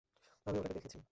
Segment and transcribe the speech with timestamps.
[0.47, 0.97] আমি ওটাকে দেখেছি!